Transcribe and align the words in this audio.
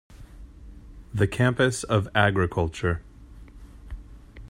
The 1.13 1.27
campus 1.27 1.83
of 1.83 2.09
agriculture. 2.15 3.03